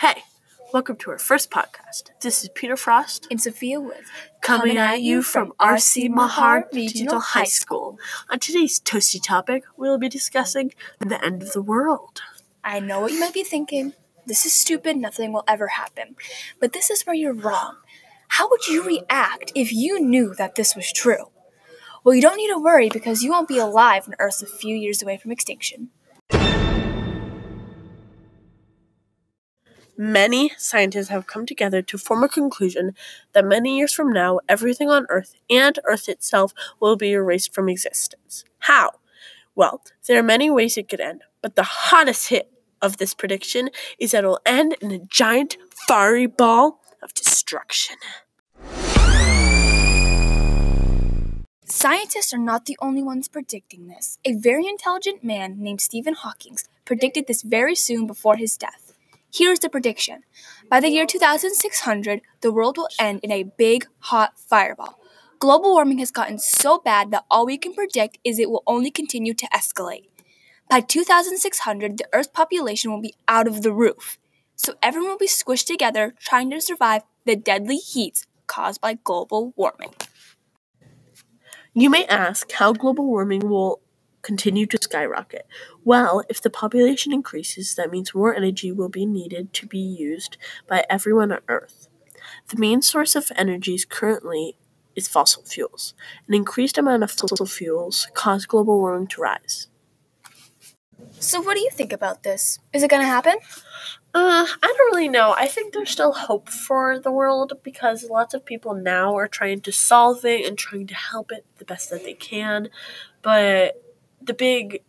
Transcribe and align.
Hey, 0.00 0.22
welcome 0.72 0.96
to 0.96 1.10
our 1.10 1.18
first 1.18 1.50
podcast. 1.50 2.04
This 2.22 2.42
is 2.42 2.48
Peter 2.54 2.74
Frost 2.74 3.26
and 3.30 3.38
Sophia 3.38 3.78
Woods 3.78 4.08
coming 4.40 4.78
at 4.78 5.02
you 5.02 5.20
from 5.20 5.52
R.C. 5.60 6.08
Mahar 6.08 6.66
Regional 6.72 7.20
High 7.20 7.44
School. 7.44 7.98
On 8.30 8.38
today's 8.38 8.80
toasty 8.80 9.22
topic, 9.22 9.64
we'll 9.76 9.98
be 9.98 10.08
discussing 10.08 10.72
the 11.00 11.22
end 11.22 11.42
of 11.42 11.52
the 11.52 11.60
world. 11.60 12.22
I 12.64 12.80
know 12.80 13.02
what 13.02 13.12
you 13.12 13.20
might 13.20 13.34
be 13.34 13.44
thinking. 13.44 13.92
This 14.24 14.46
is 14.46 14.54
stupid, 14.54 14.96
nothing 14.96 15.34
will 15.34 15.44
ever 15.46 15.66
happen. 15.66 16.16
But 16.60 16.72
this 16.72 16.88
is 16.88 17.02
where 17.02 17.14
you're 17.14 17.34
wrong. 17.34 17.76
How 18.28 18.48
would 18.48 18.68
you 18.68 18.82
react 18.82 19.52
if 19.54 19.70
you 19.70 20.00
knew 20.00 20.34
that 20.36 20.54
this 20.54 20.74
was 20.74 20.90
true? 20.90 21.26
Well, 22.04 22.14
you 22.14 22.22
don't 22.22 22.38
need 22.38 22.48
to 22.48 22.58
worry 22.58 22.88
because 22.88 23.22
you 23.22 23.32
won't 23.32 23.48
be 23.48 23.58
alive 23.58 24.06
when 24.06 24.16
Earth's 24.18 24.40
a 24.40 24.46
few 24.46 24.74
years 24.74 25.02
away 25.02 25.18
from 25.18 25.30
extinction. 25.30 25.90
Many 30.02 30.52
scientists 30.56 31.08
have 31.08 31.26
come 31.26 31.44
together 31.44 31.82
to 31.82 31.98
form 31.98 32.24
a 32.24 32.28
conclusion 32.28 32.94
that 33.34 33.44
many 33.44 33.76
years 33.76 33.92
from 33.92 34.10
now, 34.10 34.40
everything 34.48 34.88
on 34.88 35.04
Earth 35.10 35.34
and 35.50 35.78
Earth 35.84 36.08
itself 36.08 36.54
will 36.80 36.96
be 36.96 37.12
erased 37.12 37.52
from 37.52 37.68
existence. 37.68 38.42
How? 38.60 38.92
Well, 39.54 39.82
there 40.08 40.18
are 40.18 40.22
many 40.22 40.48
ways 40.48 40.78
it 40.78 40.88
could 40.88 41.00
end, 41.00 41.24
but 41.42 41.54
the 41.54 41.64
hottest 41.64 42.30
hit 42.30 42.50
of 42.80 42.96
this 42.96 43.12
prediction 43.12 43.68
is 43.98 44.12
that 44.12 44.24
it'll 44.24 44.40
end 44.46 44.74
in 44.80 44.90
a 44.90 45.00
giant 45.00 45.58
fiery 45.86 46.26
ball 46.26 46.80
of 47.02 47.12
destruction. 47.12 47.96
Scientists 51.66 52.32
are 52.32 52.38
not 52.38 52.64
the 52.64 52.78
only 52.80 53.02
ones 53.02 53.28
predicting 53.28 53.88
this. 53.88 54.16
A 54.24 54.32
very 54.32 54.66
intelligent 54.66 55.22
man 55.22 55.62
named 55.62 55.82
Stephen 55.82 56.14
Hawking 56.14 56.56
predicted 56.86 57.26
this 57.26 57.42
very 57.42 57.74
soon 57.74 58.06
before 58.06 58.36
his 58.36 58.56
death. 58.56 58.89
Here's 59.32 59.60
the 59.60 59.68
prediction 59.68 60.24
By 60.68 60.80
the 60.80 60.88
year 60.88 61.06
2600, 61.06 62.20
the 62.40 62.52
world 62.52 62.76
will 62.76 62.88
end 62.98 63.20
in 63.22 63.30
a 63.30 63.44
big, 63.44 63.86
hot 63.98 64.38
fireball. 64.38 64.98
Global 65.38 65.70
warming 65.72 65.98
has 65.98 66.10
gotten 66.10 66.38
so 66.38 66.78
bad 66.78 67.10
that 67.12 67.24
all 67.30 67.46
we 67.46 67.56
can 67.56 67.72
predict 67.72 68.18
is 68.24 68.38
it 68.38 68.50
will 68.50 68.62
only 68.66 68.90
continue 68.90 69.34
to 69.34 69.46
escalate. 69.46 70.08
By 70.68 70.80
2600, 70.80 71.98
the 71.98 72.08
Earth's 72.12 72.28
population 72.28 72.92
will 72.92 73.00
be 73.00 73.14
out 73.28 73.46
of 73.48 73.62
the 73.62 73.72
roof. 73.72 74.18
So 74.56 74.74
everyone 74.82 75.10
will 75.10 75.18
be 75.18 75.26
squished 75.28 75.66
together 75.66 76.14
trying 76.20 76.50
to 76.50 76.60
survive 76.60 77.02
the 77.24 77.36
deadly 77.36 77.76
heats 77.76 78.26
caused 78.46 78.80
by 78.80 78.94
global 79.02 79.54
warming. 79.56 79.94
You 81.74 81.88
may 81.90 82.04
ask 82.06 82.50
how 82.52 82.72
global 82.72 83.06
warming 83.06 83.48
will 83.48 83.80
continue 84.22 84.66
to 84.66 84.78
skyrocket. 84.80 85.46
Well, 85.84 86.22
if 86.28 86.40
the 86.40 86.50
population 86.50 87.12
increases, 87.12 87.74
that 87.74 87.90
means 87.90 88.14
more 88.14 88.34
energy 88.34 88.72
will 88.72 88.88
be 88.88 89.06
needed 89.06 89.52
to 89.54 89.66
be 89.66 89.78
used 89.78 90.36
by 90.66 90.84
everyone 90.88 91.32
on 91.32 91.40
Earth. 91.48 91.88
The 92.48 92.58
main 92.58 92.82
source 92.82 93.16
of 93.16 93.32
energy 93.36 93.78
currently 93.88 94.56
is 94.94 95.08
fossil 95.08 95.42
fuels. 95.44 95.94
An 96.28 96.34
increased 96.34 96.78
amount 96.78 97.02
of 97.02 97.10
fossil 97.10 97.46
fuels 97.46 98.08
cause 98.14 98.46
global 98.46 98.78
warming 98.78 99.08
to 99.08 99.20
rise. 99.20 99.68
So, 101.18 101.40
what 101.40 101.54
do 101.54 101.60
you 101.60 101.70
think 101.70 101.92
about 101.92 102.22
this? 102.22 102.58
Is 102.72 102.82
it 102.82 102.90
going 102.90 103.02
to 103.02 103.06
happen? 103.06 103.34
Uh, 104.12 104.46
I 104.46 104.74
don't 104.76 104.92
really 104.92 105.08
know. 105.08 105.34
I 105.36 105.46
think 105.46 105.72
there's 105.72 105.90
still 105.90 106.12
hope 106.12 106.48
for 106.48 106.98
the 106.98 107.12
world 107.12 107.52
because 107.62 108.08
lots 108.10 108.34
of 108.34 108.44
people 108.44 108.74
now 108.74 109.16
are 109.16 109.28
trying 109.28 109.60
to 109.60 109.72
solve 109.72 110.24
it 110.24 110.46
and 110.46 110.58
trying 110.58 110.86
to 110.88 110.94
help 110.94 111.30
it 111.30 111.46
the 111.58 111.64
best 111.64 111.90
that 111.90 112.04
they 112.04 112.14
can. 112.14 112.70
But 113.22 113.80
the 114.22 114.34
big 114.34 114.82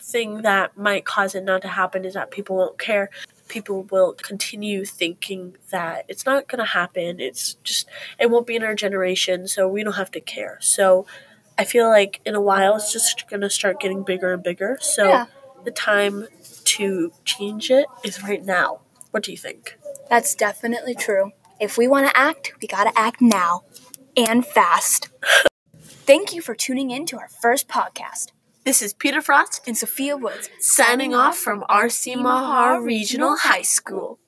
thing 0.00 0.42
that 0.42 0.76
might 0.76 1.04
cause 1.04 1.34
it 1.34 1.44
not 1.44 1.62
to 1.62 1.68
happen 1.68 2.04
is 2.04 2.14
that 2.14 2.30
people 2.30 2.56
won't 2.56 2.78
care. 2.78 3.10
People 3.48 3.84
will 3.84 4.12
continue 4.14 4.84
thinking 4.84 5.56
that 5.70 6.04
it's 6.08 6.26
not 6.26 6.48
going 6.48 6.58
to 6.58 6.64
happen. 6.64 7.20
It's 7.20 7.54
just, 7.64 7.88
it 8.18 8.30
won't 8.30 8.46
be 8.46 8.56
in 8.56 8.62
our 8.62 8.74
generation, 8.74 9.48
so 9.48 9.68
we 9.68 9.82
don't 9.82 9.94
have 9.94 10.10
to 10.12 10.20
care. 10.20 10.58
So 10.60 11.06
I 11.56 11.64
feel 11.64 11.88
like 11.88 12.20
in 12.24 12.34
a 12.34 12.40
while 12.40 12.76
it's 12.76 12.92
just 12.92 13.28
going 13.28 13.40
to 13.40 13.50
start 13.50 13.80
getting 13.80 14.02
bigger 14.02 14.32
and 14.32 14.42
bigger. 14.42 14.78
So 14.80 15.08
yeah. 15.08 15.26
the 15.64 15.70
time 15.70 16.26
to 16.64 17.12
change 17.24 17.70
it 17.70 17.86
is 18.04 18.22
right 18.22 18.44
now. 18.44 18.80
What 19.10 19.22
do 19.22 19.30
you 19.30 19.38
think? 19.38 19.78
That's 20.10 20.34
definitely 20.34 20.94
true. 20.94 21.32
If 21.60 21.78
we 21.78 21.86
want 21.86 22.08
to 22.08 22.16
act, 22.16 22.52
we 22.60 22.68
got 22.68 22.84
to 22.84 22.98
act 22.98 23.20
now 23.20 23.62
and 24.16 24.44
fast. 24.44 25.08
Thank 25.78 26.34
you 26.34 26.42
for 26.42 26.54
tuning 26.54 26.90
in 26.90 27.06
to 27.06 27.18
our 27.18 27.28
first 27.28 27.68
podcast. 27.68 28.32
This 28.64 28.80
is 28.80 28.94
Peter 28.94 29.20
Frost 29.20 29.60
and 29.66 29.76
Sophia 29.76 30.16
Woods 30.16 30.48
signing 30.58 31.14
off 31.14 31.36
from 31.36 31.64
R.C. 31.68 32.16
Mahar 32.16 32.80
Regional 32.80 33.36
High 33.36 33.60
School. 33.60 34.18